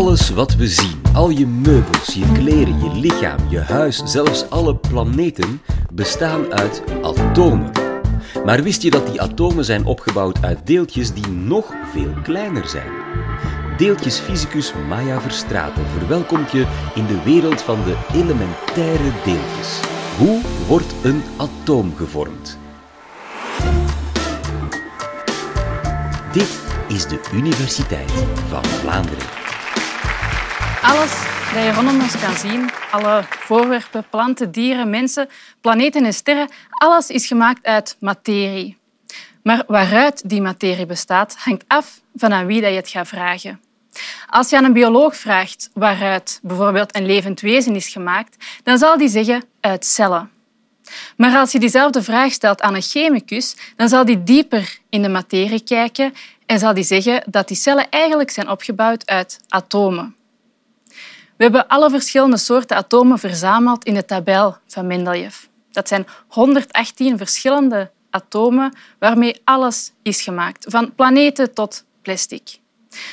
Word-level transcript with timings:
Alles 0.00 0.30
wat 0.30 0.54
we 0.54 0.68
zien, 0.68 1.02
al 1.14 1.28
je 1.28 1.46
meubels, 1.46 2.14
je 2.14 2.32
kleren, 2.32 2.80
je 2.82 3.00
lichaam, 3.00 3.38
je 3.48 3.58
huis, 3.58 4.02
zelfs 4.04 4.50
alle 4.50 4.76
planeten, 4.76 5.62
bestaan 5.92 6.52
uit 6.52 6.82
atomen. 7.02 7.70
Maar 8.44 8.62
wist 8.62 8.82
je 8.82 8.90
dat 8.90 9.06
die 9.06 9.20
atomen 9.20 9.64
zijn 9.64 9.84
opgebouwd 9.84 10.42
uit 10.42 10.66
deeltjes 10.66 11.12
die 11.12 11.28
nog 11.28 11.74
veel 11.92 12.12
kleiner 12.22 12.68
zijn? 12.68 12.92
Deeltjesfysicus 13.76 14.72
Maya 14.88 15.20
Verstraeten 15.20 15.86
verwelkomt 15.98 16.50
je 16.50 16.66
in 16.94 17.06
de 17.06 17.22
wereld 17.22 17.62
van 17.62 17.84
de 17.84 17.96
elementaire 18.12 19.12
deeltjes. 19.24 19.80
Hoe 20.18 20.40
wordt 20.66 20.94
een 21.02 21.22
atoom 21.36 21.94
gevormd? 21.96 22.58
Dit 26.32 26.60
is 26.88 27.06
de 27.06 27.20
Universiteit 27.32 28.12
van 28.48 28.64
Vlaanderen. 28.64 29.39
Alles 30.82 31.12
dat 31.54 31.62
je 31.62 31.72
rondom 31.72 32.00
ons 32.00 32.20
kan 32.20 32.36
zien, 32.36 32.70
alle 32.90 33.24
voorwerpen, 33.28 34.04
planten, 34.10 34.52
dieren, 34.52 34.90
mensen, 34.90 35.28
planeten 35.60 36.04
en 36.04 36.14
sterren, 36.14 36.48
alles 36.68 37.08
is 37.08 37.26
gemaakt 37.26 37.66
uit 37.66 37.96
materie. 37.98 38.78
Maar 39.42 39.64
waaruit 39.66 40.28
die 40.28 40.40
materie 40.40 40.86
bestaat, 40.86 41.36
hangt 41.38 41.64
af 41.66 42.00
van 42.14 42.32
aan 42.32 42.46
wie 42.46 42.60
je 42.60 42.66
het 42.66 42.88
gaat 42.88 43.08
vragen. 43.08 43.60
Als 44.26 44.50
je 44.50 44.56
aan 44.56 44.64
een 44.64 44.72
bioloog 44.72 45.16
vraagt 45.16 45.70
waaruit 45.74 46.40
bijvoorbeeld 46.42 46.96
een 46.96 47.06
levend 47.06 47.40
wezen 47.40 47.74
is 47.76 47.88
gemaakt, 47.88 48.44
dan 48.62 48.78
zal 48.78 48.98
die 48.98 49.08
zeggen 49.08 49.44
uit 49.60 49.84
cellen. 49.84 50.30
Maar 51.16 51.36
als 51.36 51.52
je 51.52 51.58
diezelfde 51.58 52.02
vraag 52.02 52.32
stelt 52.32 52.60
aan 52.60 52.74
een 52.74 52.82
chemicus, 52.82 53.56
dan 53.76 53.88
zal 53.88 54.04
die 54.04 54.22
dieper 54.22 54.78
in 54.88 55.02
de 55.02 55.08
materie 55.08 55.62
kijken 55.62 56.14
en 56.46 56.58
zal 56.58 56.74
die 56.74 56.84
zeggen 56.84 57.22
dat 57.26 57.48
die 57.48 57.56
cellen 57.56 57.88
eigenlijk 57.90 58.30
zijn 58.30 58.48
opgebouwd 58.48 59.06
uit 59.06 59.40
atomen. 59.48 60.14
We 61.40 61.46
hebben 61.46 61.66
alle 61.66 61.90
verschillende 61.90 62.36
soorten 62.36 62.76
atomen 62.76 63.18
verzameld 63.18 63.84
in 63.84 63.94
de 63.94 64.04
tabel 64.04 64.56
van 64.66 64.86
Mendeleev. 64.86 65.36
Dat 65.72 65.88
zijn 65.88 66.06
118 66.28 67.18
verschillende 67.18 67.90
atomen 68.10 68.76
waarmee 68.98 69.40
alles 69.44 69.92
is 70.02 70.22
gemaakt, 70.22 70.66
van 70.68 70.94
planeten 70.94 71.54
tot 71.54 71.84
plastic. 72.02 72.58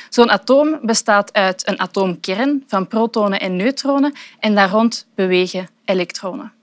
Zo'n 0.10 0.32
atoom 0.32 0.80
bestaat 0.82 1.34
uit 1.34 1.68
een 1.68 1.80
atoomkern 1.80 2.64
van 2.68 2.88
protonen 2.88 3.40
en 3.40 3.56
neutronen 3.56 4.14
en 4.40 4.56
daar 4.56 4.70
rond 4.70 5.08
bewegen 5.16 5.70
elektronen. 5.86 6.54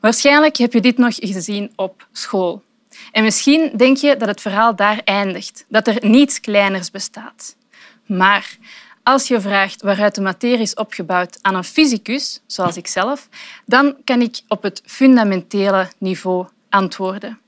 Waarschijnlijk 0.00 0.56
heb 0.56 0.72
je 0.72 0.80
dit 0.80 0.98
nog 0.98 1.14
gezien 1.14 1.72
op 1.76 2.06
school. 2.12 2.62
En 3.12 3.22
misschien 3.22 3.70
denk 3.76 3.96
je 3.96 4.16
dat 4.16 4.28
het 4.28 4.40
verhaal 4.40 4.76
daar 4.76 5.00
eindigt, 5.04 5.64
dat 5.68 5.86
er 5.86 5.98
niets 6.00 6.40
kleiners 6.40 6.90
bestaat. 6.90 7.56
Maar 8.06 8.56
als 9.04 9.28
je 9.28 9.40
vraagt 9.40 9.82
waaruit 9.82 10.14
de 10.14 10.20
materie 10.20 10.60
is 10.60 10.74
opgebouwd 10.74 11.38
aan 11.40 11.54
een 11.54 11.64
fysicus, 11.64 12.40
zoals 12.46 12.76
ik 12.76 12.86
zelf, 12.86 13.28
dan 13.66 13.96
kan 14.04 14.20
ik 14.20 14.40
op 14.48 14.62
het 14.62 14.82
fundamentele 14.84 15.88
niveau 15.98 16.46
antwoorden. 16.68 17.38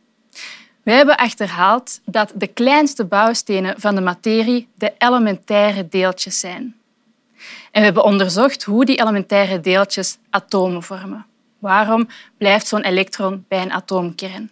We 0.82 0.92
hebben 0.92 1.16
achterhaald 1.16 2.00
dat 2.04 2.32
de 2.34 2.46
kleinste 2.46 3.04
bouwstenen 3.04 3.80
van 3.80 3.94
de 3.94 4.00
materie 4.00 4.68
de 4.74 4.92
elementaire 4.98 5.88
deeltjes 5.88 6.40
zijn. 6.40 6.76
En 7.70 7.80
we 7.80 7.80
hebben 7.80 8.04
onderzocht 8.04 8.64
hoe 8.64 8.84
die 8.84 9.00
elementaire 9.00 9.60
deeltjes 9.60 10.18
atomen 10.30 10.82
vormen. 10.82 11.26
Waarom 11.58 12.08
blijft 12.38 12.66
zo'n 12.66 12.84
elektron 12.84 13.44
bij 13.48 13.62
een 13.62 13.72
atoomkern? 13.72 14.50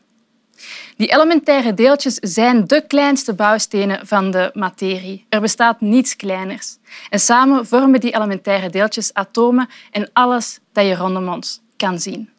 Die 0.97 1.13
elementaire 1.13 1.75
deeltjes 1.75 2.15
zijn 2.15 2.67
de 2.67 2.87
kleinste 2.87 3.35
bouwstenen 3.35 4.07
van 4.07 4.31
de 4.31 4.51
materie. 4.55 5.27
Er 5.29 5.41
bestaat 5.41 5.81
niets 5.81 6.17
kleiners. 6.17 6.77
En 7.11 7.21
samen 7.21 7.67
vormen 7.67 8.01
die 8.01 8.15
elementaire 8.15 8.71
deeltjes 8.71 9.15
atomen 9.15 9.69
en 9.91 10.11
alles 10.13 10.59
dat 10.73 10.87
je 10.87 10.95
rondom 10.95 11.29
ons 11.29 11.61
kan 11.77 12.01
zien. 12.01 12.31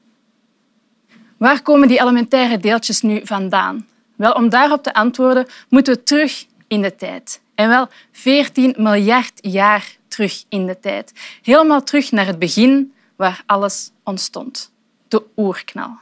Waar 1.38 1.62
komen 1.62 1.88
die 1.88 2.02
elementaire 2.02 2.58
deeltjes 2.58 3.02
nu 3.02 3.22
vandaan? 3.24 3.88
Wel, 4.16 4.32
om 4.32 4.50
daarop 4.50 4.84
te 4.84 4.94
antwoorden 4.94 5.48
moeten 5.70 5.94
we 5.94 6.04
terug 6.04 6.46
in 6.68 6.82
de 6.82 6.96
tijd. 6.96 7.42
En 7.56 7.70
wel 7.70 7.88
14 8.12 8.76
miljard 8.78 9.34
jaar 9.42 9.96
terug 10.08 10.44
in 10.50 10.66
de 10.66 10.80
tijd. 10.80 11.12
Helemaal 11.42 11.84
terug 11.84 12.12
naar 12.12 12.26
het 12.26 12.40
begin 12.40 12.94
waar 13.16 13.44
alles 13.46 13.92
ontstond. 14.04 14.72
De 15.08 15.24
oerknal. 15.36 15.98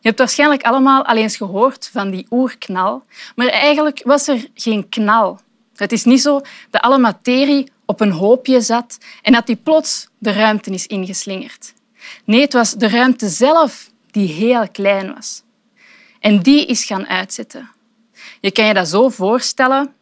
Je 0.00 0.08
hebt 0.08 0.18
waarschijnlijk 0.18 0.62
allemaal 0.62 1.04
al 1.04 1.16
eens 1.16 1.36
gehoord 1.36 1.88
van 1.92 2.10
die 2.10 2.26
oerknal, 2.30 3.04
maar 3.34 3.46
eigenlijk 3.46 4.00
was 4.04 4.28
er 4.28 4.46
geen 4.54 4.88
knal. 4.88 5.40
Het 5.76 5.92
is 5.92 6.04
niet 6.04 6.22
zo 6.22 6.40
dat 6.70 6.82
alle 6.82 6.98
materie 6.98 7.70
op 7.84 8.00
een 8.00 8.10
hoopje 8.10 8.60
zat 8.60 8.98
en 9.22 9.32
dat 9.32 9.46
die 9.46 9.56
plots 9.56 10.08
de 10.18 10.32
ruimte 10.32 10.70
is 10.70 10.86
ingeslingerd. 10.86 11.74
Nee, 12.24 12.40
het 12.40 12.52
was 12.52 12.72
de 12.72 12.88
ruimte 12.88 13.28
zelf 13.28 13.90
die 14.10 14.28
heel 14.28 14.68
klein 14.70 15.14
was. 15.14 15.42
En 16.20 16.42
die 16.42 16.66
is 16.66 16.84
gaan 16.84 17.06
uitzetten. 17.06 17.70
Je 18.40 18.50
kan 18.50 18.64
je 18.64 18.74
dat 18.74 18.88
zo 18.88 19.08
voorstellen. 19.08 19.94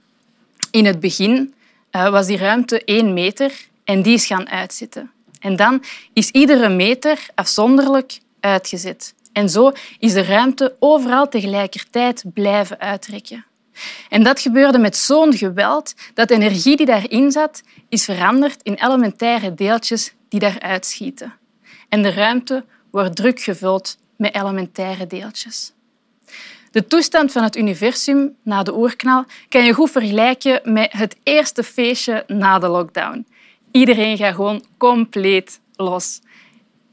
In 0.71 0.85
het 0.85 1.01
begin 1.01 1.55
eh, 1.91 2.09
was 2.09 2.27
die 2.27 2.37
ruimte 2.37 2.85
één 2.85 3.13
meter 3.13 3.53
en 3.85 4.03
die 4.03 4.15
is 4.15 4.27
gaan 4.27 4.49
uitzetten. 4.49 5.11
En 5.41 5.57
dan 5.57 5.83
is 6.13 6.31
iedere 6.31 6.69
meter 6.69 7.27
afzonderlijk 7.35 8.19
uitgezet. 8.41 9.15
En 9.35 9.49
zo 9.49 9.73
is 9.99 10.13
de 10.13 10.23
ruimte 10.23 10.77
overal 10.79 11.29
tegelijkertijd 11.29 12.25
blijven 12.35 12.81
uitrekken. 12.81 13.45
En 14.09 14.23
dat 14.23 14.41
gebeurde 14.41 14.79
met 14.79 14.97
zo'n 14.97 15.37
geweld 15.37 15.95
dat 16.15 16.29
de 16.29 16.35
energie 16.35 16.77
die 16.77 16.87
daarin 16.87 17.31
zat, 17.33 17.63
is 17.89 18.05
veranderd 18.05 18.63
in 18.63 18.75
elementaire 18.75 19.55
deeltjes 19.55 20.15
die 20.29 20.41
daaruit 20.41 20.87
schieten. 20.87 21.33
En 21.89 22.03
de 22.03 22.13
ruimte 22.13 22.65
wordt 22.91 23.17
druk 23.17 23.41
gevuld 23.41 23.97
met 24.17 24.35
elementaire 24.35 25.07
deeltjes. 25.07 25.73
De 26.71 26.87
toestand 26.87 27.33
van 27.33 27.43
het 27.43 27.57
universum 27.57 28.37
na 28.43 28.63
de 28.63 28.77
oerknal 28.77 29.25
kan 29.49 29.65
je 29.65 29.73
goed 29.73 29.91
vergelijken 29.91 30.61
met 30.73 30.93
het 30.93 31.17
eerste 31.23 31.63
feestje 31.63 32.25
na 32.27 32.59
de 32.59 32.69
lockdown. 32.69 33.27
Iedereen 33.71 34.17
gaat 34.17 34.35
gewoon 34.35 34.65
compleet 34.77 35.61
los. 35.77 36.21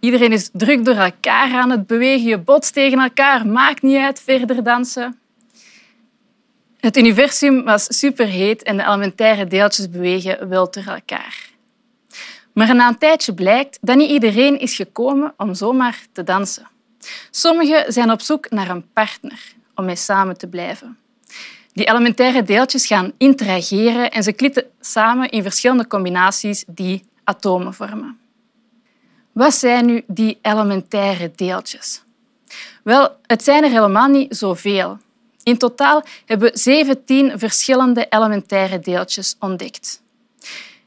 Iedereen 0.02 0.32
is 0.32 0.50
druk 0.54 0.86
door 0.86 0.96
elkaar 0.96 1.54
aan 1.54 1.70
het 1.70 1.88
bewegen, 1.88 2.28
je 2.28 2.38
botst 2.38 2.74
tegen 2.74 3.00
elkaar, 3.00 3.48
maakt 3.48 3.82
niet 3.82 3.98
uit, 3.98 4.22
verder 4.22 4.64
dansen. 4.64 5.20
Het 6.80 6.98
universum 6.98 7.64
was 7.64 7.86
superheet 8.00 8.64
en 8.64 8.78
de 8.78 8.84
elementaire 8.84 9.46
deeltjes 9.48 9.90
bewegen 9.90 10.50
wild 10.50 10.74
door 10.74 10.84
elkaar. 10.84 11.50
Maar 12.54 12.76
na 12.76 12.88
een 12.88 12.98
tijdje 12.98 13.34
blijkt 13.34 13.78
dat 13.82 13.96
niet 13.96 14.10
iedereen 14.10 14.60
is 14.60 14.76
gekomen 14.76 15.34
om 15.38 15.54
zomaar 15.54 16.06
te 16.12 16.24
dansen. 16.24 16.68
Sommigen 17.32 17.94
zijn 17.94 18.12
op 18.12 18.22
zoek 18.22 18.50
naar 18.50 18.70
een 18.70 18.92
partner 18.94 19.54
om 19.76 19.86
mee 19.86 19.96
samen 19.96 20.38
te 20.38 20.48
blijven. 20.48 20.98
Die 21.74 21.90
elementaire 21.90 22.44
deeltjes 22.44 22.88
gaan 22.88 23.12
interageren 23.18 24.12
en 24.12 24.24
ze 24.24 24.32
klitten 24.32 24.66
samen 24.80 25.30
in 25.30 25.42
verschillende 25.42 25.88
combinaties 25.88 26.64
die 26.68 27.04
atomen 27.24 27.74
vormen. 27.74 28.20
Wat 29.32 29.54
zijn 29.54 29.86
nu 29.86 30.04
die 30.08 30.40
elementaire 30.42 31.32
deeltjes? 31.36 32.04
Wel, 32.84 33.16
het 33.26 33.44
zijn 33.44 33.64
er 33.64 33.70
helemaal 33.70 34.08
niet 34.08 34.38
zoveel. 34.38 34.98
In 35.44 35.58
totaal 35.58 36.04
hebben 36.26 36.52
we 36.52 36.58
17 36.58 37.40
verschillende 37.40 38.06
elementaire 38.10 38.80
deeltjes 38.80 39.36
ontdekt. 39.40 40.02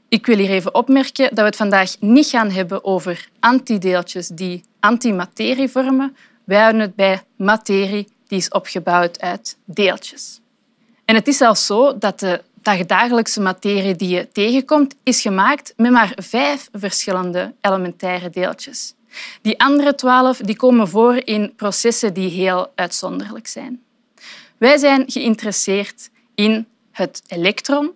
Ik 0.08 0.26
wil 0.26 0.36
hier 0.36 0.50
even 0.50 0.74
opmerken 0.74 1.28
dat 1.28 1.38
we 1.38 1.44
het 1.44 1.56
vandaag 1.56 1.96
niet 2.00 2.26
gaan 2.26 2.50
hebben 2.50 2.84
over 2.84 3.28
antideeltjes 3.40 4.28
die 4.28 4.64
antimaterie 4.80 5.68
vormen. 5.68 6.16
Wij 6.44 6.60
houden 6.60 6.80
het 6.80 6.94
bij 6.94 7.22
materie 7.36 8.08
die 8.26 8.38
is 8.38 8.48
opgebouwd 8.48 9.20
uit 9.20 9.56
deeltjes. 9.64 10.40
En 11.04 11.14
het 11.14 11.28
is 11.28 11.36
zelfs 11.36 11.66
zo 11.66 11.98
dat 11.98 12.20
de 12.20 12.42
dagdagelijkse 12.64 13.40
materie 13.40 13.96
die 13.96 14.08
je 14.08 14.28
tegenkomt, 14.32 14.94
is 15.02 15.20
gemaakt 15.20 15.74
met 15.76 15.90
maar 15.90 16.12
vijf 16.16 16.68
verschillende 16.72 17.54
elementaire 17.60 18.30
deeltjes. 18.30 18.94
Die 19.42 19.60
andere 19.60 19.94
twaalf 19.94 20.38
die 20.38 20.56
komen 20.56 20.88
voor 20.88 21.16
in 21.24 21.54
processen 21.56 22.14
die 22.14 22.30
heel 22.30 22.72
uitzonderlijk 22.74 23.46
zijn. 23.46 23.82
Wij 24.58 24.76
zijn 24.76 25.04
geïnteresseerd 25.06 26.10
in 26.34 26.66
het 26.90 27.22
elektron, 27.26 27.92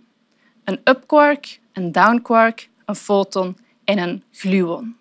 een 0.65 0.81
upquark, 0.85 1.61
een 1.73 1.93
downquark, 1.93 2.69
een 2.85 2.97
foton 2.97 3.57
en 3.85 3.99
een 3.99 4.23
gluon. 4.33 4.97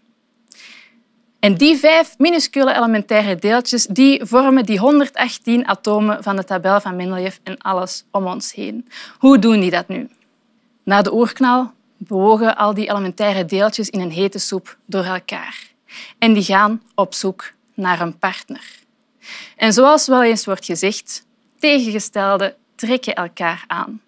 En 1.39 1.55
die 1.55 1.77
vijf 1.77 2.17
minuscule 2.17 2.75
elementaire 2.75 3.35
deeltjes 3.35 3.85
die 3.85 4.25
vormen 4.25 4.65
die 4.65 4.79
118 4.79 5.67
atomen 5.67 6.23
van 6.23 6.35
de 6.35 6.43
tabel 6.43 6.81
van 6.81 6.95
Mendeleev 6.95 7.37
en 7.43 7.57
alles 7.57 8.03
om 8.11 8.25
ons 8.25 8.53
heen. 8.53 8.87
Hoe 9.17 9.39
doen 9.39 9.59
die 9.59 9.71
dat 9.71 9.87
nu? 9.87 10.09
Na 10.83 11.01
de 11.01 11.13
oerknal 11.13 11.71
bewogen 11.97 12.57
al 12.57 12.73
die 12.73 12.89
elementaire 12.89 13.45
deeltjes 13.45 13.89
in 13.89 13.99
een 13.99 14.11
hete 14.11 14.39
soep 14.39 14.77
door 14.85 15.03
elkaar. 15.03 15.67
En 16.17 16.33
die 16.33 16.43
gaan 16.43 16.81
op 16.95 17.13
zoek 17.13 17.51
naar 17.73 18.01
een 18.01 18.17
partner. 18.17 18.75
En 19.55 19.73
zoals 19.73 20.07
wel 20.07 20.23
eens 20.23 20.45
wordt 20.45 20.65
gezegd, 20.65 21.25
tegengestelde 21.59 22.55
trekken 22.75 23.15
elkaar 23.15 23.63
aan. 23.67 24.01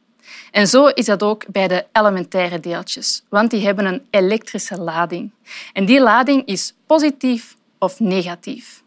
En 0.51 0.67
zo 0.67 0.87
is 0.87 1.05
dat 1.05 1.23
ook 1.23 1.47
bij 1.47 1.67
de 1.67 1.85
elementaire 1.91 2.59
deeltjes, 2.59 3.23
want 3.29 3.51
die 3.51 3.65
hebben 3.65 3.85
een 3.85 4.07
elektrische 4.09 4.77
lading. 4.77 5.31
En 5.73 5.85
die 5.85 6.01
lading 6.01 6.45
is 6.45 6.73
positief 6.85 7.55
of 7.77 7.99
negatief. 7.99 8.83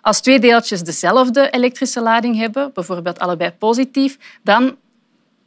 Als 0.00 0.20
twee 0.20 0.38
deeltjes 0.38 0.82
dezelfde 0.82 1.50
elektrische 1.50 2.00
lading 2.00 2.36
hebben, 2.36 2.70
bijvoorbeeld 2.74 3.18
allebei 3.18 3.50
positief, 3.50 4.18
dan 4.42 4.76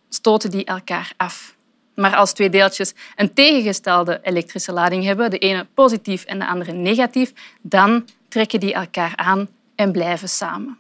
stoten 0.09 0.51
die 0.51 0.65
elkaar 0.65 1.13
af. 1.17 1.55
Maar 1.95 2.15
als 2.15 2.33
twee 2.33 2.49
deeltjes 2.49 2.93
een 3.15 3.33
tegengestelde 3.33 4.19
elektrische 4.23 4.71
lading 4.71 5.03
hebben, 5.03 5.29
de 5.29 5.37
ene 5.37 5.67
positief 5.73 6.23
en 6.23 6.39
de 6.39 6.47
andere 6.47 6.71
negatief, 6.71 7.33
dan 7.61 8.07
trekken 8.27 8.59
die 8.59 8.73
elkaar 8.73 9.13
aan 9.15 9.47
en 9.75 9.91
blijven 9.91 10.29
samen. 10.29 10.77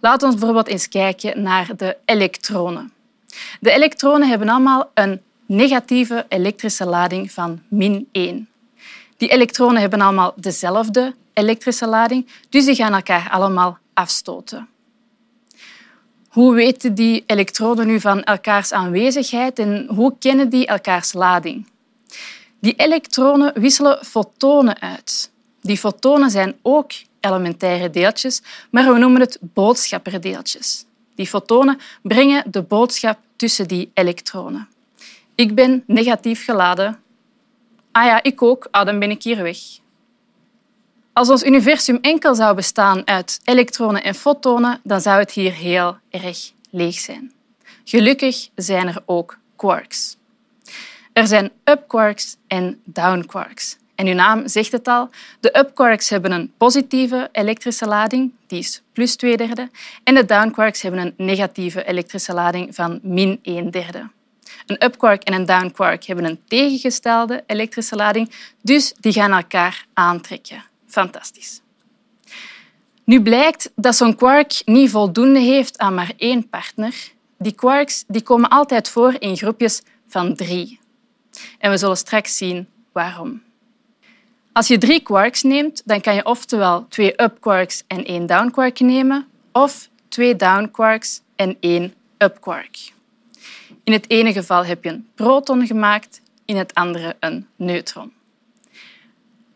Laten 0.00 0.28
we 0.28 0.34
bijvoorbeeld 0.34 0.68
eens 0.68 0.88
kijken 0.88 1.42
naar 1.42 1.76
de 1.76 1.96
elektronen. 2.04 2.92
De 3.60 3.70
elektronen 3.70 4.28
hebben 4.28 4.48
allemaal 4.48 4.90
een 4.94 5.20
negatieve 5.46 6.26
elektrische 6.28 6.86
lading 6.86 7.32
van 7.32 7.62
min 7.68 8.08
1. 8.12 8.48
Die 9.16 9.28
elektronen 9.28 9.80
hebben 9.80 10.00
allemaal 10.00 10.32
dezelfde 10.36 11.14
elektrische 11.32 11.86
lading, 11.86 12.26
dus 12.48 12.64
die 12.64 12.74
gaan 12.74 12.94
elkaar 12.94 13.30
allemaal 13.30 13.78
afstoten. 13.94 14.68
Hoe 16.28 16.54
weten 16.54 16.94
die 16.94 17.24
elektroden 17.26 17.86
nu 17.86 18.00
van 18.00 18.22
elkaars 18.22 18.72
aanwezigheid 18.72 19.58
en 19.58 19.86
hoe 19.88 20.14
kennen 20.18 20.48
die 20.48 20.66
elkaars 20.66 21.12
lading? 21.12 21.66
Die 22.60 22.74
elektronen 22.76 23.60
wisselen 23.60 24.04
fotonen 24.04 24.80
uit. 24.80 25.30
Die 25.60 25.78
fotonen 25.78 26.30
zijn 26.30 26.56
ook 26.62 26.90
elementaire 27.20 27.90
deeltjes, 27.90 28.42
maar 28.70 28.92
we 28.92 28.98
noemen 28.98 29.20
het 29.20 29.38
boodschapperdeeltjes. 29.40 30.84
Die 31.18 31.26
fotonen 31.26 31.78
brengen 32.02 32.50
de 32.50 32.62
boodschap 32.62 33.18
tussen 33.36 33.68
die 33.68 33.90
elektronen. 33.94 34.68
Ik 35.34 35.54
ben 35.54 35.82
negatief 35.86 36.44
geladen. 36.44 37.00
Ah 37.92 38.04
ja, 38.04 38.22
ik 38.22 38.42
ook. 38.42 38.68
Ah, 38.70 38.86
dan 38.86 38.98
ben 38.98 39.10
ik 39.10 39.22
hier 39.22 39.42
weg. 39.42 39.58
Als 41.12 41.28
ons 41.28 41.44
universum 41.44 41.98
enkel 42.00 42.34
zou 42.34 42.54
bestaan 42.54 43.06
uit 43.06 43.40
elektronen 43.44 44.02
en 44.02 44.14
fotonen, 44.14 44.80
dan 44.84 45.00
zou 45.00 45.18
het 45.18 45.32
hier 45.32 45.52
heel 45.52 45.96
erg 46.10 46.52
leeg 46.70 46.98
zijn. 46.98 47.32
Gelukkig 47.84 48.48
zijn 48.54 48.88
er 48.88 49.02
ook 49.06 49.38
quarks. 49.56 50.16
Er 51.12 51.26
zijn 51.26 51.50
up-quarks 51.64 52.36
en 52.46 52.80
down-quarks. 52.84 53.76
En 53.98 54.06
uw 54.06 54.14
naam 54.14 54.48
zegt 54.48 54.72
het 54.72 54.88
al. 54.88 55.08
De 55.40 55.58
up-quarks 55.58 56.08
hebben 56.08 56.32
een 56.32 56.52
positieve 56.56 57.28
elektrische 57.32 57.86
lading, 57.86 58.32
die 58.46 58.58
is 58.58 58.82
plus 58.92 59.16
2 59.16 59.36
derde. 59.36 59.70
En 60.04 60.14
de 60.14 60.24
down-quarks 60.24 60.82
hebben 60.82 61.00
een 61.00 61.14
negatieve 61.26 61.84
elektrische 61.84 62.34
lading 62.34 62.74
van 62.74 63.00
min 63.02 63.38
1 63.42 63.70
derde. 63.70 64.10
Een 64.66 64.84
up-quark 64.84 65.22
en 65.22 65.34
een 65.34 65.46
down-quark 65.46 66.04
hebben 66.04 66.24
een 66.24 66.40
tegengestelde 66.48 67.42
elektrische 67.46 67.96
lading, 67.96 68.30
dus 68.62 68.94
die 69.00 69.12
gaan 69.12 69.32
elkaar 69.32 69.86
aantrekken. 69.94 70.64
Fantastisch. 70.86 71.60
Nu 73.04 73.22
blijkt 73.22 73.70
dat 73.74 73.96
zo'n 73.96 74.16
quark 74.16 74.62
niet 74.64 74.90
voldoende 74.90 75.40
heeft 75.40 75.78
aan 75.78 75.94
maar 75.94 76.12
één 76.16 76.48
partner. 76.48 76.94
Die 77.38 77.52
quarks 77.52 78.04
die 78.06 78.22
komen 78.22 78.48
altijd 78.48 78.88
voor 78.88 79.14
in 79.18 79.36
groepjes 79.36 79.82
van 80.08 80.34
drie. 80.34 80.80
En 81.58 81.70
we 81.70 81.76
zullen 81.76 81.96
straks 81.96 82.36
zien 82.36 82.68
waarom. 82.92 83.46
Als 84.58 84.68
je 84.68 84.78
drie 84.78 85.00
quarks 85.00 85.42
neemt, 85.42 85.82
dan 85.84 86.00
kan 86.00 86.14
je 86.14 86.24
oftewel 86.24 86.86
twee 86.88 87.22
up 87.22 87.40
quarks 87.40 87.82
en 87.86 88.04
één 88.04 88.26
down 88.26 88.50
quark 88.50 88.80
nemen, 88.80 89.26
of 89.52 89.88
twee 90.08 90.36
down 90.36 90.68
quarks 90.70 91.20
en 91.36 91.56
één 91.60 91.94
up 92.16 92.40
quark. 92.40 92.92
In 93.84 93.92
het 93.92 94.10
ene 94.10 94.32
geval 94.32 94.64
heb 94.64 94.84
je 94.84 94.90
een 94.90 95.08
proton 95.14 95.66
gemaakt, 95.66 96.20
in 96.44 96.56
het 96.56 96.74
andere 96.74 97.16
een 97.20 97.46
neutron. 97.56 98.12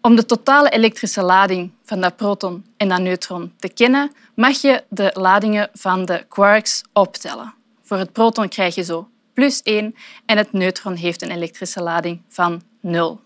Om 0.01 0.17
de 0.17 0.27
totale 0.27 0.71
elektrische 0.71 1.23
lading 1.23 1.71
van 1.85 2.01
dat 2.01 2.17
proton 2.17 2.65
en 2.77 2.89
dat 2.89 3.01
neutron 3.01 3.53
te 3.57 3.69
kennen, 3.69 4.13
mag 4.35 4.61
je 4.61 4.85
de 4.89 5.11
ladingen 5.15 5.71
van 5.73 6.05
de 6.05 6.25
quarks 6.29 6.83
optellen. 6.93 7.55
Voor 7.83 7.97
het 7.97 8.13
proton 8.13 8.49
krijg 8.49 8.75
je 8.75 8.83
zo 8.83 9.09
plus 9.33 9.63
1 9.63 9.95
en 10.27 10.37
het 10.37 10.53
neutron 10.53 10.95
heeft 10.95 11.23
een 11.23 11.31
elektrische 11.31 11.83
lading 11.83 12.21
van 12.29 12.63
0. 12.81 13.21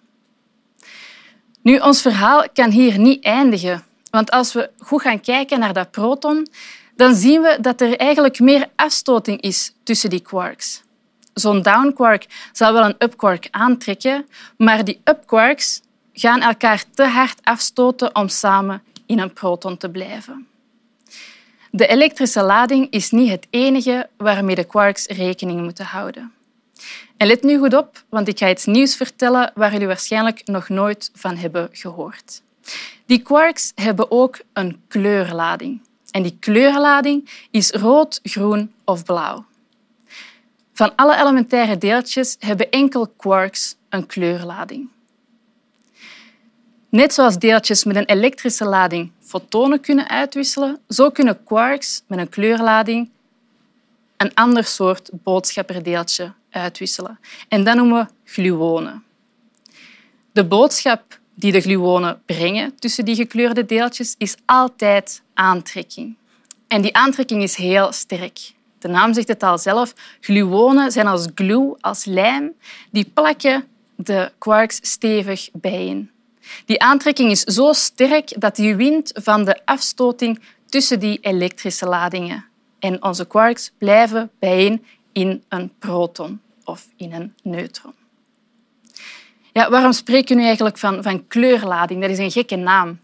Nu, 1.66 1.78
ons 1.78 2.02
verhaal 2.02 2.44
kan 2.52 2.70
hier 2.70 2.98
niet 2.98 3.24
eindigen, 3.24 3.84
want 4.10 4.30
als 4.30 4.52
we 4.52 4.70
goed 4.78 5.02
gaan 5.02 5.20
kijken 5.20 5.58
naar 5.58 5.72
dat 5.72 5.90
proton, 5.90 6.46
dan 6.96 7.14
zien 7.14 7.42
we 7.42 7.58
dat 7.60 7.80
er 7.80 7.96
eigenlijk 7.96 8.40
meer 8.40 8.68
afstoting 8.76 9.40
is 9.40 9.74
tussen 9.82 10.10
die 10.10 10.20
quarks. 10.20 10.82
Zo'n 11.34 11.62
down 11.62 11.92
quark 11.94 12.26
zal 12.52 12.72
wel 12.72 12.84
een 12.84 12.94
up 12.98 13.16
quark 13.16 13.48
aantrekken, 13.50 14.26
maar 14.56 14.84
die 14.84 15.00
up 15.04 15.26
quarks 15.26 15.80
gaan 16.12 16.40
elkaar 16.40 16.84
te 16.94 17.04
hard 17.04 17.38
afstoten 17.42 18.14
om 18.14 18.28
samen 18.28 18.82
in 19.06 19.18
een 19.18 19.32
proton 19.32 19.76
te 19.76 19.88
blijven. 19.88 20.46
De 21.70 21.86
elektrische 21.86 22.42
lading 22.42 22.90
is 22.90 23.10
niet 23.10 23.30
het 23.30 23.46
enige 23.50 24.08
waarmee 24.16 24.54
de 24.54 24.64
quarks 24.64 25.06
rekening 25.06 25.62
moeten 25.62 25.84
houden. 25.84 26.35
En 27.16 27.26
let 27.26 27.42
nu 27.42 27.58
goed 27.58 27.74
op, 27.74 28.04
want 28.08 28.28
ik 28.28 28.38
ga 28.38 28.50
iets 28.50 28.64
nieuws 28.64 28.96
vertellen 28.96 29.52
waar 29.54 29.72
jullie 29.72 29.86
waarschijnlijk 29.86 30.46
nog 30.46 30.68
nooit 30.68 31.10
van 31.14 31.36
hebben 31.36 31.68
gehoord. 31.72 32.42
Die 33.06 33.22
quarks 33.22 33.72
hebben 33.74 34.10
ook 34.10 34.40
een 34.52 34.80
kleurlading. 34.88 35.80
En 36.10 36.22
die 36.22 36.36
kleurlading 36.40 37.46
is 37.50 37.70
rood, 37.70 38.20
groen 38.22 38.72
of 38.84 39.04
blauw. 39.04 39.44
Van 40.72 40.94
alle 40.96 41.16
elementaire 41.16 41.78
deeltjes 41.78 42.36
hebben 42.38 42.70
enkel 42.70 43.06
quarks 43.16 43.76
een 43.88 44.06
kleurlading. 44.06 44.88
Net 46.88 47.14
zoals 47.14 47.38
deeltjes 47.38 47.84
met 47.84 47.96
een 47.96 48.04
elektrische 48.04 48.64
lading 48.64 49.10
fotonen 49.20 49.80
kunnen 49.80 50.08
uitwisselen, 50.08 50.78
zo 50.88 51.10
kunnen 51.10 51.44
quarks 51.44 52.02
met 52.06 52.18
een 52.18 52.28
kleurlading 52.28 53.10
een 54.16 54.34
ander 54.34 54.64
soort 54.64 55.10
boodschapperdeeltje 55.12 56.32
uitwisselen. 56.56 57.18
En 57.48 57.64
dat 57.64 57.76
noemen 57.76 58.04
we 58.04 58.32
gluonen. 58.32 59.04
De 60.32 60.44
boodschap 60.44 61.18
die 61.34 61.52
de 61.52 61.60
gluonen 61.60 62.22
brengen 62.26 62.76
tussen 62.78 63.04
die 63.04 63.14
gekleurde 63.14 63.66
deeltjes 63.66 64.14
is 64.18 64.36
altijd 64.44 65.22
aantrekking. 65.34 66.16
En 66.68 66.82
die 66.82 66.96
aantrekking 66.96 67.42
is 67.42 67.56
heel 67.56 67.92
sterk. 67.92 68.52
De 68.78 68.88
naam 68.88 69.14
zegt 69.14 69.28
het 69.28 69.42
al 69.42 69.58
zelf. 69.58 69.94
Gluonen 70.20 70.92
zijn 70.92 71.06
als 71.06 71.28
glue, 71.34 71.76
als 71.80 72.04
lijm. 72.04 72.52
Die 72.90 73.10
plakken 73.14 73.64
de 73.94 74.32
quarks 74.38 74.78
stevig 74.82 75.48
bijeen. 75.52 76.10
Die 76.64 76.82
aantrekking 76.82 77.30
is 77.30 77.40
zo 77.40 77.72
sterk 77.72 78.40
dat 78.40 78.56
die 78.56 78.74
wint 78.74 79.10
van 79.14 79.44
de 79.44 79.60
afstoting 79.64 80.40
tussen 80.66 81.00
die 81.00 81.18
elektrische 81.20 81.86
ladingen. 81.86 82.44
En 82.78 83.02
onze 83.02 83.26
quarks 83.26 83.72
blijven 83.78 84.30
bijeen 84.38 84.84
in 85.12 85.44
een 85.48 85.72
proton 85.78 86.40
of 86.66 86.88
in 86.96 87.12
een 87.12 87.34
neutron. 87.42 87.94
Ja, 89.52 89.70
waarom 89.70 89.92
spreken 89.92 90.34
we 90.34 90.40
nu 90.40 90.46
eigenlijk 90.46 90.78
van, 90.78 91.02
van 91.02 91.26
kleurlading? 91.26 92.00
Dat 92.00 92.10
is 92.10 92.18
een 92.18 92.30
gekke 92.30 92.56
naam. 92.56 92.98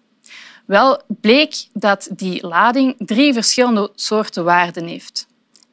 Wel 0.66 1.02
bleek 1.06 1.54
dat 1.72 2.08
die 2.16 2.46
lading 2.46 2.94
drie 2.98 3.32
verschillende 3.32 3.90
soorten 3.94 4.44
waarden 4.44 4.86
heeft. 4.86 5.26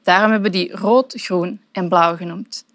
Daarom 0.04 0.32
hebben 0.32 0.52
we 0.52 0.58
die 0.58 0.76
rood, 0.76 1.14
groen 1.18 1.62
en 1.72 1.90
blauw 1.90 2.16
genoemd. 2.16 2.66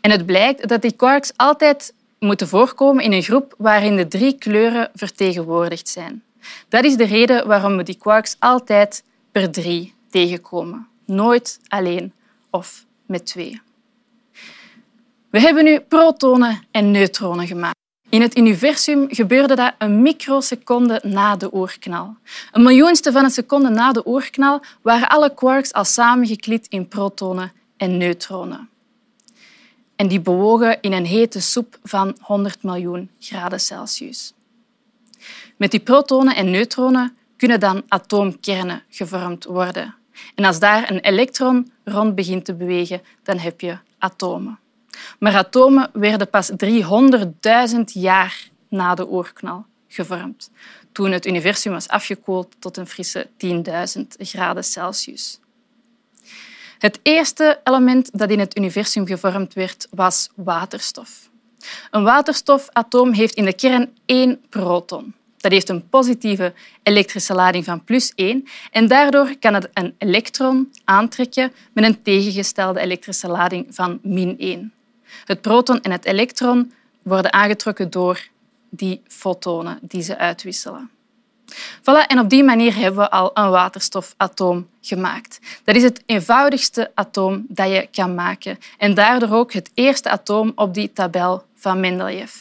En 0.00 0.10
het 0.10 0.26
blijkt 0.26 0.68
dat 0.68 0.82
die 0.82 0.92
quarks 0.92 1.32
altijd 1.36 1.94
moeten 2.18 2.48
voorkomen 2.48 3.04
in 3.04 3.12
een 3.12 3.22
groep 3.22 3.54
waarin 3.58 3.96
de 3.96 4.08
drie 4.08 4.38
kleuren 4.38 4.90
vertegenwoordigd 4.94 5.88
zijn. 5.88 6.22
Dat 6.68 6.84
is 6.84 6.96
de 6.96 7.06
reden 7.06 7.46
waarom 7.46 7.76
we 7.76 7.82
die 7.82 7.98
quarks 7.98 8.36
altijd 8.38 9.04
per 9.32 9.50
drie 9.50 9.94
tegenkomen. 10.10 10.88
Nooit 11.04 11.60
alleen 11.68 12.12
of 12.50 12.84
met 13.06 13.26
twee. 13.26 13.60
We 15.36 15.42
hebben 15.42 15.64
nu 15.64 15.80
protonen 15.80 16.62
en 16.70 16.90
neutronen 16.90 17.46
gemaakt. 17.46 17.78
In 18.08 18.20
het 18.20 18.38
universum 18.38 19.06
gebeurde 19.10 19.54
dat 19.54 19.74
een 19.78 20.02
microseconde 20.02 21.00
na 21.02 21.36
de 21.36 21.54
oerknal. 21.54 22.16
Een 22.52 22.62
miljoenste 22.62 23.12
van 23.12 23.24
een 23.24 23.30
seconde 23.30 23.68
na 23.68 23.92
de 23.92 24.02
oerknal 24.06 24.60
waren 24.82 25.08
alle 25.08 25.34
quarks 25.34 25.72
al 25.72 25.84
samengeklit 25.84 26.66
in 26.68 26.88
protonen 26.88 27.52
en 27.76 27.96
neutronen 27.96 28.68
en 29.96 30.08
die 30.08 30.20
bewogen 30.20 30.80
in 30.80 30.92
een 30.92 31.06
hete 31.06 31.40
soep 31.40 31.78
van 31.82 32.16
100 32.20 32.62
miljoen 32.62 33.10
graden 33.18 33.60
Celsius. 33.60 34.32
Met 35.56 35.70
die 35.70 35.80
protonen 35.80 36.36
en 36.36 36.50
neutronen 36.50 37.16
kunnen 37.36 37.60
dan 37.60 37.82
atoomkernen 37.88 38.82
gevormd 38.88 39.44
worden. 39.44 39.94
En 40.34 40.44
als 40.44 40.58
daar 40.58 40.90
een 40.90 41.00
elektron 41.00 41.72
rond 41.84 42.14
begint 42.14 42.44
te 42.44 42.54
bewegen, 42.54 43.02
dan 43.22 43.38
heb 43.38 43.60
je 43.60 43.78
atomen. 43.98 44.58
Maar 45.18 45.34
atomen 45.34 45.90
werden 45.92 46.30
pas 46.30 46.50
300.000 46.50 47.80
jaar 47.84 48.48
na 48.68 48.94
de 48.94 49.10
oerknal 49.10 49.64
gevormd, 49.88 50.50
toen 50.92 51.10
het 51.10 51.26
universum 51.26 51.72
was 51.72 51.88
afgekoeld 51.88 52.56
tot 52.58 52.76
een 52.76 52.86
frisse 52.86 53.28
10.000 53.96 54.02
graden 54.18 54.64
Celsius. 54.64 55.40
Het 56.78 57.00
eerste 57.02 57.60
element 57.64 58.18
dat 58.18 58.30
in 58.30 58.38
het 58.38 58.56
universum 58.56 59.06
gevormd 59.06 59.54
werd, 59.54 59.88
was 59.90 60.30
waterstof. 60.34 61.30
Een 61.90 62.02
waterstofatoom 62.02 63.12
heeft 63.12 63.34
in 63.34 63.44
de 63.44 63.54
kern 63.54 63.96
één 64.06 64.40
proton. 64.48 65.14
Dat 65.36 65.52
heeft 65.52 65.68
een 65.68 65.88
positieve 65.88 66.54
elektrische 66.82 67.34
lading 67.34 67.64
van 67.64 67.84
plus 67.84 68.12
1 68.14 68.44
en 68.70 68.88
daardoor 68.88 69.36
kan 69.38 69.54
het 69.54 69.68
een 69.72 69.94
elektron 69.98 70.72
aantrekken 70.84 71.52
met 71.72 71.84
een 71.84 72.02
tegengestelde 72.02 72.80
elektrische 72.80 73.28
lading 73.28 73.66
van 73.70 73.98
min 74.02 74.38
1. 74.38 74.72
Het 75.24 75.40
proton 75.40 75.80
en 75.80 75.90
het 75.90 76.04
elektron 76.04 76.72
worden 77.02 77.32
aangetrokken 77.32 77.90
door 77.90 78.28
die 78.70 79.02
fotonen 79.06 79.78
die 79.82 80.02
ze 80.02 80.18
uitwisselen. 80.18 80.90
Voilà, 81.80 82.06
en 82.06 82.18
op 82.18 82.28
die 82.28 82.44
manier 82.44 82.76
hebben 82.76 83.00
we 83.00 83.10
al 83.10 83.30
een 83.34 83.50
waterstofatoom 83.50 84.68
gemaakt. 84.80 85.38
Dat 85.64 85.76
is 85.76 85.82
het 85.82 86.02
eenvoudigste 86.06 86.90
atoom 86.94 87.44
dat 87.48 87.68
je 87.68 87.88
kan 87.90 88.14
maken 88.14 88.58
en 88.78 88.94
daardoor 88.94 89.30
ook 89.30 89.52
het 89.52 89.70
eerste 89.74 90.10
atoom 90.10 90.52
op 90.54 90.74
die 90.74 90.92
tabel 90.92 91.44
van 91.54 91.80
Mendeleev. 91.80 92.34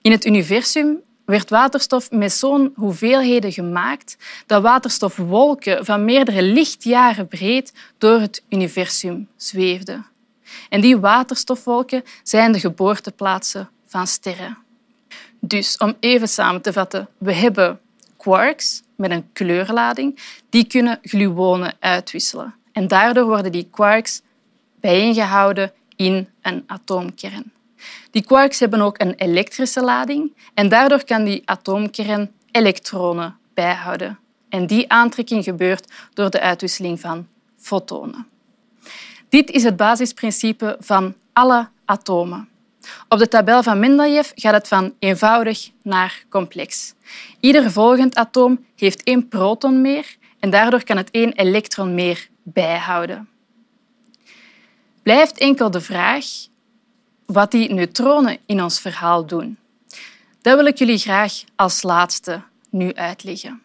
In 0.00 0.10
het 0.10 0.24
universum 0.24 1.00
werd 1.24 1.50
waterstof 1.50 2.10
met 2.10 2.32
zo'n 2.32 2.72
hoeveelheden 2.76 3.52
gemaakt 3.52 4.16
dat 4.46 4.62
waterstofwolken 4.62 5.84
van 5.84 6.04
meerdere 6.04 6.42
lichtjaren 6.42 7.28
breed 7.28 7.72
door 7.98 8.20
het 8.20 8.42
universum 8.48 9.28
zweefden. 9.36 10.06
En 10.68 10.80
die 10.80 10.98
waterstofwolken 10.98 12.04
zijn 12.22 12.52
de 12.52 12.60
geboorteplaatsen 12.60 13.70
van 13.86 14.06
sterren. 14.06 14.58
Dus 15.40 15.76
om 15.76 15.96
even 16.00 16.28
samen 16.28 16.62
te 16.62 16.72
vatten, 16.72 17.08
we 17.18 17.32
hebben 17.32 17.80
quarks 18.16 18.82
met 18.96 19.10
een 19.10 19.32
kleurlading, 19.32 20.18
die 20.50 20.66
kunnen 20.66 20.98
gluonen 21.02 21.74
uitwisselen. 21.80 22.54
En 22.72 22.88
daardoor 22.88 23.24
worden 23.24 23.52
die 23.52 23.68
quarks 23.70 24.22
bijeengehouden 24.80 25.72
in 25.96 26.28
een 26.42 26.64
atoomkern. 26.66 27.52
Die 28.10 28.24
quarks 28.24 28.60
hebben 28.60 28.80
ook 28.80 29.00
een 29.00 29.14
elektrische 29.14 29.82
lading 29.82 30.36
en 30.54 30.68
daardoor 30.68 31.04
kan 31.04 31.24
die 31.24 31.42
atoomkern 31.44 32.30
elektronen 32.50 33.36
bijhouden. 33.54 34.18
En 34.48 34.66
die 34.66 34.92
aantrekking 34.92 35.44
gebeurt 35.44 35.92
door 36.14 36.30
de 36.30 36.40
uitwisseling 36.40 37.00
van 37.00 37.26
fotonen. 37.56 38.26
Dit 39.32 39.50
is 39.50 39.62
het 39.62 39.76
basisprincipe 39.76 40.76
van 40.80 41.14
alle 41.32 41.68
atomen. 41.84 42.48
Op 43.08 43.18
de 43.18 43.28
tabel 43.28 43.62
van 43.62 43.78
Mendeleev 43.78 44.30
gaat 44.34 44.52
het 44.52 44.68
van 44.68 44.94
eenvoudig 44.98 45.70
naar 45.82 46.24
complex. 46.28 46.94
Ieder 47.40 47.70
volgend 47.70 48.14
atoom 48.14 48.64
heeft 48.76 49.02
één 49.02 49.28
proton 49.28 49.80
meer 49.80 50.16
en 50.38 50.50
daardoor 50.50 50.84
kan 50.84 50.96
het 50.96 51.10
één 51.10 51.32
elektron 51.32 51.94
meer 51.94 52.28
bijhouden. 52.42 53.28
Blijft 55.02 55.38
enkel 55.38 55.70
de 55.70 55.80
vraag 55.80 56.24
wat 57.26 57.50
die 57.50 57.72
neutronen 57.72 58.38
in 58.46 58.62
ons 58.62 58.80
verhaal 58.80 59.26
doen. 59.26 59.58
Dat 60.42 60.56
wil 60.56 60.66
ik 60.66 60.78
jullie 60.78 60.98
graag 60.98 61.32
als 61.56 61.82
laatste 61.82 62.42
nu 62.70 62.94
uitleggen. 62.94 63.62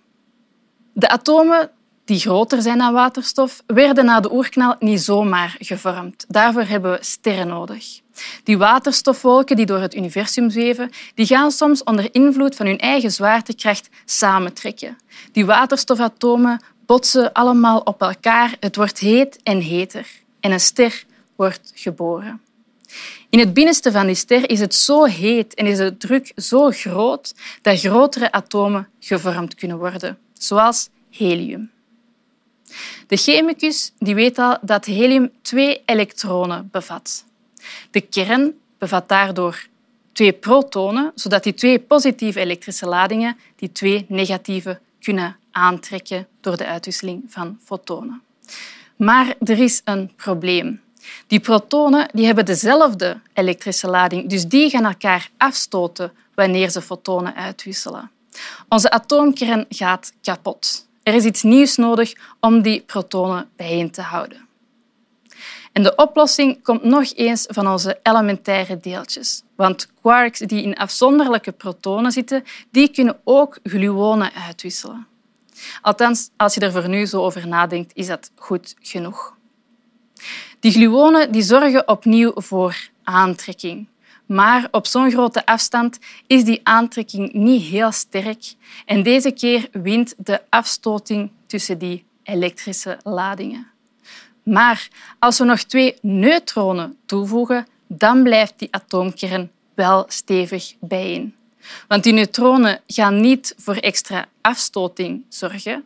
De 0.94 1.10
atomen 1.10 1.72
die 2.08 2.20
groter 2.20 2.62
zijn 2.62 2.78
dan 2.78 2.94
waterstof, 2.94 3.64
werden 3.66 4.06
na 4.06 4.20
de 4.20 4.34
oerknal 4.34 4.76
niet 4.80 5.02
zomaar 5.02 5.56
gevormd. 5.60 6.26
Daarvoor 6.28 6.64
hebben 6.64 6.92
we 6.92 6.98
sterren 7.02 7.48
nodig. 7.48 8.00
Die 8.44 8.58
waterstofwolken 8.58 9.56
die 9.56 9.66
door 9.66 9.80
het 9.80 9.96
universum 9.96 10.50
zweven, 10.50 10.90
die 11.16 11.26
gaan 11.26 11.52
soms 11.52 11.84
onder 11.84 12.08
invloed 12.12 12.56
van 12.56 12.66
hun 12.66 12.78
eigen 12.78 13.12
zwaartekracht 13.12 13.90
samentrekken. 14.06 14.98
Die 15.32 15.46
waterstofatomen 15.46 16.62
botsen 16.86 17.34
allemaal 17.34 17.80
op 17.80 18.02
elkaar. 18.02 18.56
Het 18.60 18.76
wordt 18.76 19.00
heet 19.00 19.40
en 19.44 19.60
heter. 19.60 20.08
En 20.40 20.52
een 20.52 20.60
ster 20.60 21.04
wordt 21.36 21.72
geboren. 21.76 22.42
In 23.30 23.40
het 23.40 23.54
binnenste 23.54 23.92
van 23.92 24.06
die 24.06 24.16
ster 24.16 24.50
is 24.50 24.60
het 24.60 24.76
zo 24.76 25.04
heet 25.04 25.54
en 25.54 25.66
is 25.66 25.78
de 25.78 25.98
druk 25.98 26.32
zo 26.36 26.70
groot 26.70 27.34
dat 27.62 27.80
grotere 27.80 28.32
atomen 28.32 28.88
gevormd 29.00 29.56
kunnen 29.56 29.78
worden, 29.78 30.18
zoals 30.34 30.90
helium. 31.10 31.76
De 33.08 33.18
chemicus 33.18 33.92
die 34.00 34.16
weet 34.16 34.38
al 34.38 34.58
dat 34.62 34.86
helium 34.86 35.32
twee 35.42 35.82
elektronen 35.86 36.70
bevat. 36.72 37.26
De 37.92 38.02
kern 38.02 38.54
bevat 38.78 39.10
daardoor 39.10 39.68
twee 40.12 40.34
protonen, 40.34 41.12
zodat 41.16 41.44
die 41.44 41.54
twee 41.54 41.80
positieve 41.80 42.40
elektrische 42.40 42.88
ladingen 42.88 43.38
die 43.56 43.72
twee 43.72 44.06
negatieve 44.08 44.80
kunnen 45.00 45.36
aantrekken 45.52 46.28
door 46.42 46.58
de 46.58 46.66
uitwisseling 46.66 47.24
van 47.28 47.60
fotonen. 47.64 48.22
Maar 48.96 49.36
er 49.40 49.60
is 49.60 49.82
een 49.84 50.12
probleem. 50.16 50.82
Die 51.28 51.40
protonen 51.40 52.10
die 52.14 52.26
hebben 52.26 52.46
dezelfde 52.46 53.20
elektrische 53.34 53.88
lading, 53.88 54.30
dus 54.30 54.46
die 54.46 54.70
gaan 54.70 54.86
elkaar 54.86 55.30
afstoten 55.38 56.12
wanneer 56.36 56.70
ze 56.70 56.82
fotonen 56.82 57.36
uitwisselen. 57.36 58.12
Onze 58.70 58.90
atoomkern 58.90 59.66
gaat 59.70 60.14
kapot. 60.22 60.87
Er 61.08 61.14
is 61.14 61.24
iets 61.24 61.44
nieuws 61.44 61.76
nodig 61.76 62.14
om 62.40 62.62
die 62.62 62.82
protonen 62.82 63.50
bijeen 63.56 63.92
te 63.92 64.02
houden. 64.02 64.48
En 65.72 65.84
de 65.84 65.96
oplossing 65.96 66.64
komt 66.64 66.84
nog 66.84 67.14
eens 67.16 67.46
van 67.50 67.68
onze 67.68 68.00
elementaire 68.04 68.80
deeltjes. 68.80 69.44
Want 69.56 69.88
quarks 70.02 70.40
die 70.40 70.64
in 70.64 70.76
afzonderlijke 70.76 71.52
protonen 71.52 72.12
zitten, 72.12 72.44
die 72.72 72.90
kunnen 72.90 73.20
ook 73.24 73.60
gluonen 73.64 74.34
uitwisselen. 74.34 75.08
Althans, 75.82 76.30
als 76.38 76.54
je 76.54 76.60
er 76.60 76.72
voor 76.72 76.90
nu 76.90 77.06
zo 77.06 77.22
over 77.22 77.48
nadenkt, 77.48 77.92
is 77.96 78.08
dat 78.08 78.32
goed 78.36 78.76
genoeg. 78.80 79.36
Die 80.60 80.72
gluonen 80.72 81.32
die 81.32 81.42
zorgen 81.42 81.88
opnieuw 81.88 82.32
voor 82.36 82.90
aantrekking. 83.04 83.88
Maar 84.28 84.68
op 84.72 84.88
zo'n 84.88 85.12
grote 85.12 85.46
afstand 85.46 86.00
is 86.28 86.44
die 86.44 86.60
aantrekking 86.64 87.34
niet 87.34 87.62
heel 87.62 87.92
sterk 87.92 88.54
en 88.86 89.04
deze 89.04 89.32
keer 89.32 89.68
wint 89.72 90.14
de 90.18 90.42
afstoting 90.50 91.32
tussen 91.46 91.78
die 91.78 92.06
elektrische 92.24 92.98
ladingen. 93.04 93.68
Maar 94.44 94.88
als 95.20 95.38
we 95.38 95.46
nog 95.46 95.60
twee 95.60 95.96
neutronen 96.02 96.98
toevoegen, 97.06 97.68
dan 97.88 98.24
blijft 98.24 98.54
die 98.58 98.68
atoomkern 98.72 99.52
wel 99.74 100.06
stevig 100.08 100.74
bijeen. 100.80 101.36
Want 101.88 102.04
die 102.04 102.14
neutronen 102.14 102.82
gaan 102.88 103.22
niet 103.22 103.56
voor 103.58 103.76
extra 103.76 104.26
afstoting 104.42 105.24
zorgen, 105.30 105.86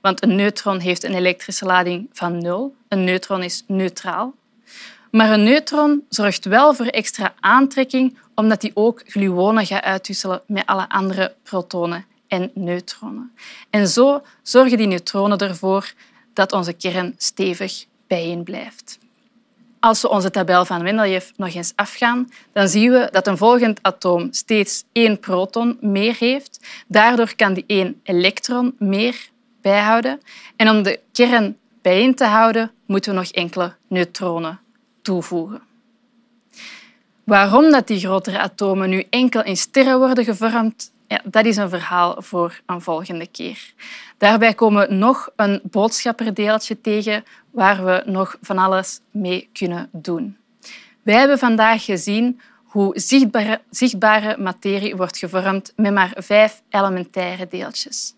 want 0.00 0.22
een 0.22 0.36
neutron 0.36 0.78
heeft 0.78 1.04
een 1.04 1.14
elektrische 1.14 1.64
lading 1.64 2.08
van 2.12 2.38
nul. 2.38 2.74
Een 2.88 3.04
neutron 3.04 3.42
is 3.42 3.64
neutraal. 3.66 4.34
Maar 5.12 5.30
een 5.30 5.42
neutron 5.42 6.04
zorgt 6.08 6.44
wel 6.44 6.74
voor 6.74 6.86
extra 6.86 7.34
aantrekking, 7.40 8.18
omdat 8.34 8.62
hij 8.62 8.70
ook 8.74 9.02
gluonen 9.06 9.66
gaat 9.66 9.82
uitwisselen 9.82 10.42
met 10.46 10.66
alle 10.66 10.88
andere 10.88 11.34
protonen 11.42 12.04
en 12.28 12.50
neutronen. 12.54 13.32
En 13.70 13.88
zo 13.88 14.22
zorgen 14.42 14.76
die 14.76 14.86
neutronen 14.86 15.38
ervoor 15.38 15.92
dat 16.32 16.52
onze 16.52 16.72
kern 16.72 17.14
stevig 17.16 17.84
bijeen 18.06 18.42
blijft. 18.42 18.98
Als 19.80 20.02
we 20.02 20.08
onze 20.08 20.30
tabel 20.30 20.64
van 20.64 20.82
Mendeleev 20.82 21.30
nog 21.36 21.54
eens 21.54 21.72
afgaan, 21.76 22.30
dan 22.52 22.68
zien 22.68 22.90
we 22.90 23.08
dat 23.10 23.26
een 23.26 23.38
volgend 23.38 23.82
atoom 23.82 24.28
steeds 24.30 24.84
één 24.92 25.18
proton 25.18 25.78
meer 25.80 26.16
heeft. 26.18 26.60
Daardoor 26.86 27.34
kan 27.36 27.54
die 27.54 27.64
één 27.66 28.00
elektron 28.02 28.74
meer 28.78 29.28
bijhouden. 29.60 30.20
En 30.56 30.68
om 30.68 30.82
de 30.82 31.00
kern 31.12 31.56
bijeen 31.82 32.14
te 32.14 32.24
houden, 32.24 32.70
moeten 32.86 33.12
we 33.12 33.18
nog 33.18 33.28
enkele 33.28 33.74
neutronen 33.88 34.61
toevoegen. 35.02 35.62
Waarom 37.24 37.70
dat 37.70 37.86
die 37.86 37.98
grotere 37.98 38.38
atomen 38.38 38.88
nu 38.88 39.04
enkel 39.10 39.44
in 39.44 39.56
sterren 39.56 39.98
worden 39.98 40.24
gevormd, 40.24 40.92
ja, 41.06 41.20
dat 41.24 41.44
is 41.44 41.56
een 41.56 41.68
verhaal 41.68 42.22
voor 42.22 42.60
een 42.66 42.80
volgende 42.80 43.26
keer. 43.26 43.72
Daarbij 44.18 44.54
komen 44.54 44.88
we 44.88 44.94
nog 44.94 45.30
een 45.36 45.60
boodschapperdeeltje 45.62 46.80
tegen 46.80 47.24
waar 47.50 47.84
we 47.84 48.02
nog 48.06 48.36
van 48.40 48.58
alles 48.58 49.00
mee 49.10 49.48
kunnen 49.52 49.88
doen. 49.92 50.36
Wij 51.02 51.14
hebben 51.14 51.38
vandaag 51.38 51.84
gezien 51.84 52.40
hoe 52.64 52.98
zichtbare, 52.98 53.60
zichtbare 53.70 54.36
materie 54.38 54.96
wordt 54.96 55.18
gevormd 55.18 55.72
met 55.76 55.92
maar 55.92 56.12
vijf 56.16 56.62
elementaire 56.70 57.46
deeltjes. 57.48 58.14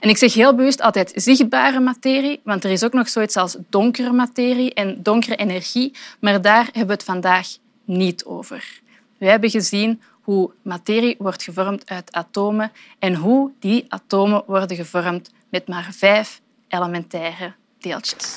En 0.00 0.08
ik 0.08 0.16
zeg 0.16 0.34
heel 0.34 0.54
bewust 0.54 0.80
altijd 0.80 1.12
zichtbare 1.14 1.80
materie, 1.80 2.40
want 2.44 2.64
er 2.64 2.70
is 2.70 2.84
ook 2.84 2.92
nog 2.92 3.08
zoiets 3.08 3.36
als 3.36 3.56
donkere 3.68 4.12
materie 4.12 4.74
en 4.74 5.02
donkere 5.02 5.36
energie, 5.36 5.92
maar 6.20 6.42
daar 6.42 6.64
hebben 6.64 6.86
we 6.86 6.92
het 6.92 7.04
vandaag 7.04 7.46
niet 7.84 8.24
over. 8.24 8.80
We 9.18 9.26
hebben 9.26 9.50
gezien 9.50 10.00
hoe 10.22 10.50
materie 10.62 11.16
wordt 11.18 11.42
gevormd 11.42 11.90
uit 11.90 12.12
atomen 12.12 12.72
en 12.98 13.14
hoe 13.14 13.50
die 13.58 13.84
atomen 13.88 14.42
worden 14.46 14.76
gevormd 14.76 15.30
met 15.48 15.68
maar 15.68 15.88
vijf 15.92 16.40
elementaire 16.68 17.52
deeltjes. 17.78 18.34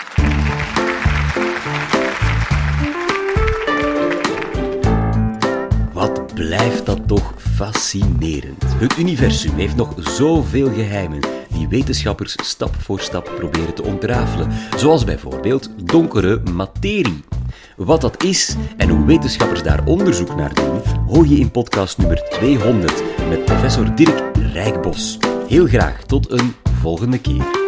Blijft 6.57 6.85
dat 6.85 7.07
toch 7.07 7.33
fascinerend. 7.37 8.63
Het 8.63 8.97
universum 8.97 9.55
heeft 9.55 9.75
nog 9.75 9.93
zoveel 9.97 10.73
geheimen 10.73 11.19
die 11.53 11.67
wetenschappers 11.67 12.35
stap 12.43 12.75
voor 12.75 12.99
stap 12.99 13.31
proberen 13.35 13.73
te 13.73 13.83
ontrafelen, 13.83 14.51
zoals 14.77 15.03
bijvoorbeeld 15.03 15.69
donkere 15.85 16.41
materie. 16.53 17.23
Wat 17.75 18.01
dat 18.01 18.23
is 18.23 18.55
en 18.77 18.89
hoe 18.89 19.05
wetenschappers 19.05 19.63
daar 19.63 19.85
onderzoek 19.85 20.35
naar 20.35 20.53
doen, 20.53 20.81
hoor 21.07 21.27
je 21.27 21.39
in 21.39 21.51
podcast 21.51 21.97
nummer 21.97 22.23
200 22.29 23.03
met 23.29 23.45
professor 23.45 23.95
Dirk 23.95 24.23
Rijkbos. 24.53 25.17
Heel 25.47 25.67
graag 25.67 26.03
tot 26.03 26.31
een 26.31 26.53
volgende 26.81 27.17
keer. 27.17 27.60